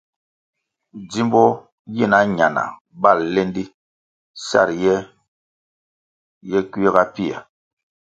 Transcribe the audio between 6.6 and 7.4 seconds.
kuiga pia.